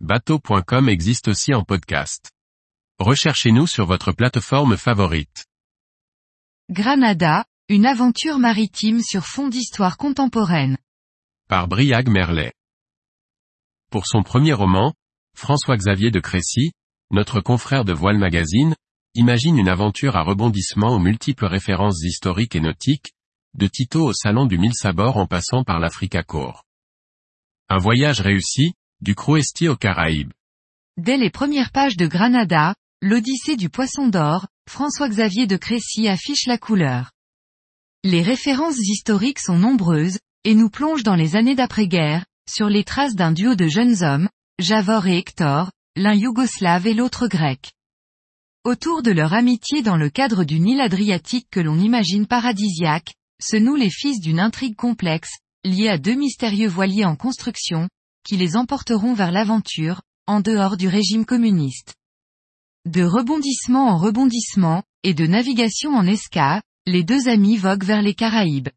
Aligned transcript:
bateau.com 0.00 0.90
existe 0.90 1.28
aussi 1.28 1.54
en 1.54 1.64
podcast. 1.64 2.30
Recherchez-nous 2.98 3.66
sur 3.66 3.86
votre 3.86 4.12
plateforme 4.12 4.76
favorite. 4.76 5.46
Granada, 6.70 7.46
une 7.68 7.86
aventure 7.86 8.38
maritime 8.38 9.00
sur 9.00 9.24
fond 9.24 9.48
d'histoire 9.48 9.96
contemporaine. 9.96 10.76
Par 11.48 11.66
Briag 11.66 12.08
Merlet. 12.08 12.52
Pour 13.90 14.06
son 14.06 14.22
premier 14.22 14.52
roman, 14.52 14.92
François-Xavier 15.34 16.10
de 16.10 16.20
Crécy, 16.20 16.72
notre 17.10 17.40
confrère 17.40 17.84
de 17.84 17.94
Voile 17.94 18.18
Magazine, 18.18 18.74
imagine 19.14 19.56
une 19.58 19.68
aventure 19.68 20.16
à 20.16 20.22
rebondissement 20.22 20.94
aux 20.94 20.98
multiples 20.98 21.46
références 21.46 22.02
historiques 22.02 22.54
et 22.54 22.60
nautiques, 22.60 23.12
de 23.54 23.66
Tito 23.66 24.04
au 24.04 24.12
salon 24.12 24.44
du 24.44 24.58
mille 24.58 24.74
sabords 24.74 25.16
en 25.16 25.26
passant 25.26 25.64
par 25.64 25.80
l'Africa 25.80 26.22
Corps. 26.22 26.64
Un 27.70 27.78
voyage 27.78 28.20
réussi, 28.20 28.74
du 29.00 29.14
Crouestier 29.14 29.68
aux 29.68 29.76
Caraïbes. 29.76 30.32
Dès 30.96 31.16
les 31.16 31.30
premières 31.30 31.70
pages 31.70 31.96
de 31.96 32.06
Granada, 32.06 32.74
l'Odyssée 33.02 33.56
du 33.56 33.68
Poisson 33.68 34.08
d'Or, 34.08 34.46
François-Xavier 34.68 35.46
de 35.46 35.56
Crécy 35.56 36.08
affiche 36.08 36.46
la 36.46 36.58
couleur. 36.58 37.12
Les 38.04 38.22
références 38.22 38.78
historiques 38.78 39.40
sont 39.40 39.58
nombreuses, 39.58 40.18
et 40.44 40.54
nous 40.54 40.70
plongent 40.70 41.02
dans 41.02 41.16
les 41.16 41.36
années 41.36 41.54
d'après-guerre, 41.54 42.24
sur 42.48 42.68
les 42.68 42.84
traces 42.84 43.14
d'un 43.14 43.32
duo 43.32 43.54
de 43.54 43.66
jeunes 43.66 44.02
hommes, 44.02 44.28
Javor 44.60 45.06
et 45.06 45.18
Hector, 45.18 45.70
l'un 45.96 46.14
yougoslave 46.14 46.86
et 46.86 46.94
l'autre 46.94 47.26
grec. 47.26 47.72
Autour 48.64 49.02
de 49.02 49.10
leur 49.10 49.34
amitié 49.34 49.82
dans 49.82 49.96
le 49.96 50.08
cadre 50.08 50.44
du 50.44 50.58
Nil 50.58 50.80
Adriatique 50.80 51.48
que 51.50 51.60
l'on 51.60 51.78
imagine 51.78 52.26
paradisiaque, 52.26 53.14
se 53.40 53.56
nouent 53.56 53.76
les 53.76 53.90
fils 53.90 54.20
d'une 54.20 54.40
intrigue 54.40 54.76
complexe, 54.76 55.36
liée 55.64 55.88
à 55.88 55.98
deux 55.98 56.14
mystérieux 56.14 56.68
voiliers 56.68 57.04
en 57.04 57.16
construction, 57.16 57.88
qui 58.26 58.36
les 58.36 58.56
emporteront 58.56 59.14
vers 59.14 59.30
l'aventure, 59.30 60.02
en 60.26 60.40
dehors 60.40 60.76
du 60.76 60.88
régime 60.88 61.24
communiste. 61.24 61.94
De 62.84 63.04
rebondissement 63.04 63.88
en 63.88 63.96
rebondissement, 63.96 64.82
et 65.04 65.14
de 65.14 65.26
navigation 65.26 65.94
en 65.94 66.06
esca, 66.06 66.60
les 66.86 67.04
deux 67.04 67.28
amis 67.28 67.56
voguent 67.56 67.84
vers 67.84 68.02
les 68.02 68.14
Caraïbes. 68.14 68.68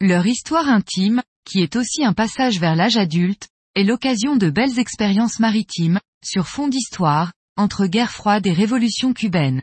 Leur 0.00 0.26
histoire 0.26 0.68
intime, 0.68 1.22
qui 1.44 1.60
est 1.60 1.74
aussi 1.74 2.04
un 2.04 2.12
passage 2.12 2.60
vers 2.60 2.76
l'âge 2.76 2.96
adulte, 2.96 3.48
est 3.74 3.84
l'occasion 3.84 4.36
de 4.36 4.50
belles 4.50 4.78
expériences 4.78 5.40
maritimes, 5.40 5.98
sur 6.24 6.46
fond 6.46 6.68
d'histoire, 6.68 7.32
entre 7.56 7.86
guerre 7.86 8.12
froide 8.12 8.46
et 8.46 8.52
révolution 8.52 9.12
cubaine. 9.12 9.62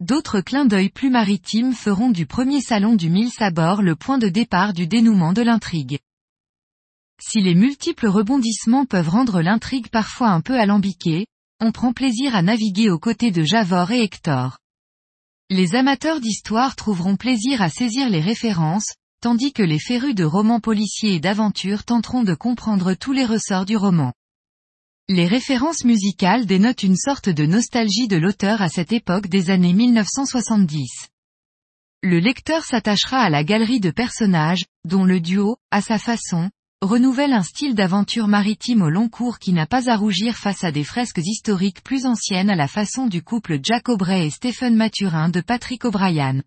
D'autres 0.00 0.40
clins 0.40 0.64
d'œil 0.64 0.90
plus 0.90 1.10
maritimes 1.10 1.72
feront 1.72 2.10
du 2.10 2.26
premier 2.26 2.60
salon 2.60 2.94
du 2.94 3.10
mille 3.10 3.30
sabords 3.30 3.82
le 3.82 3.96
point 3.96 4.18
de 4.18 4.28
départ 4.28 4.72
du 4.72 4.86
dénouement 4.86 5.32
de 5.32 5.42
l'intrigue. 5.42 5.98
Si 7.20 7.40
les 7.40 7.54
multiples 7.54 8.06
rebondissements 8.06 8.86
peuvent 8.86 9.08
rendre 9.08 9.40
l'intrigue 9.42 9.88
parfois 9.88 10.28
un 10.28 10.40
peu 10.40 10.58
alambiquée, 10.58 11.26
on 11.60 11.72
prend 11.72 11.92
plaisir 11.92 12.36
à 12.36 12.42
naviguer 12.42 12.90
aux 12.90 13.00
côtés 13.00 13.32
de 13.32 13.42
Javor 13.42 13.90
et 13.90 14.02
Hector. 14.02 14.58
Les 15.50 15.74
amateurs 15.74 16.20
d'histoire 16.20 16.76
trouveront 16.76 17.16
plaisir 17.16 17.60
à 17.60 17.70
saisir 17.70 18.08
les 18.08 18.20
références, 18.20 18.92
tandis 19.20 19.52
que 19.52 19.64
les 19.64 19.80
férus 19.80 20.14
de 20.14 20.24
romans 20.24 20.60
policiers 20.60 21.14
et 21.14 21.20
d'aventure 21.20 21.84
tenteront 21.84 22.22
de 22.22 22.34
comprendre 22.34 22.94
tous 22.94 23.12
les 23.12 23.24
ressorts 23.24 23.64
du 23.64 23.76
roman. 23.76 24.12
Les 25.08 25.26
références 25.26 25.84
musicales 25.84 26.46
dénotent 26.46 26.82
une 26.82 26.96
sorte 26.96 27.30
de 27.30 27.46
nostalgie 27.46 28.08
de 28.08 28.16
l'auteur 28.16 28.62
à 28.62 28.68
cette 28.68 28.92
époque 28.92 29.26
des 29.26 29.50
années 29.50 29.72
1970. 29.72 31.08
Le 32.02 32.20
lecteur 32.20 32.64
s'attachera 32.64 33.18
à 33.18 33.30
la 33.30 33.42
galerie 33.42 33.80
de 33.80 33.90
personnages, 33.90 34.66
dont 34.84 35.04
le 35.04 35.18
duo, 35.18 35.56
à 35.72 35.80
sa 35.80 35.98
façon, 35.98 36.50
renouvelle 36.80 37.32
un 37.32 37.42
style 37.42 37.74
d'aventure 37.74 38.28
maritime 38.28 38.82
au 38.82 38.88
long 38.88 39.08
cours 39.08 39.40
qui 39.40 39.52
n'a 39.52 39.66
pas 39.66 39.90
à 39.90 39.96
rougir 39.96 40.36
face 40.36 40.62
à 40.62 40.70
des 40.70 40.84
fresques 40.84 41.20
historiques 41.24 41.82
plus 41.82 42.06
anciennes 42.06 42.50
à 42.50 42.56
la 42.56 42.68
façon 42.68 43.08
du 43.08 43.20
couple 43.22 43.58
Jack 43.62 43.88
Aubrey 43.88 44.26
et 44.26 44.30
Stephen 44.30 44.76
Mathurin 44.76 45.28
de 45.28 45.40
Patrick 45.40 45.84
O'Brien. 45.84 46.40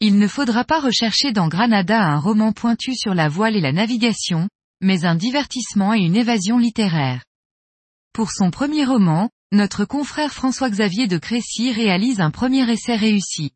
Il 0.00 0.18
ne 0.18 0.26
faudra 0.26 0.64
pas 0.64 0.80
rechercher 0.80 1.30
dans 1.30 1.46
Granada 1.46 2.02
un 2.02 2.18
roman 2.18 2.52
pointu 2.52 2.96
sur 2.96 3.14
la 3.14 3.28
voile 3.28 3.54
et 3.54 3.60
la 3.60 3.72
navigation, 3.72 4.48
mais 4.80 5.04
un 5.04 5.14
divertissement 5.14 5.94
et 5.94 6.00
une 6.00 6.16
évasion 6.16 6.58
littéraire. 6.58 7.24
Pour 8.12 8.32
son 8.32 8.50
premier 8.50 8.84
roman, 8.84 9.30
notre 9.52 9.84
confrère 9.84 10.32
François-Xavier 10.32 11.06
de 11.06 11.18
Crécy 11.18 11.70
réalise 11.70 12.20
un 12.20 12.32
premier 12.32 12.68
essai 12.68 12.96
réussi. 12.96 13.52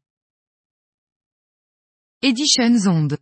Edition 2.23 2.79
Zonde 2.79 3.19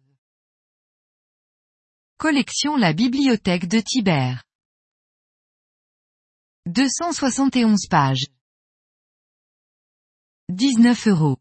Collection 2.28 2.76
La 2.76 2.92
Bibliothèque 2.92 3.68
de 3.68 3.78
Tibère. 3.78 4.42
271 6.66 7.86
pages. 7.88 8.26
19 10.48 11.06
euros. 11.06 11.36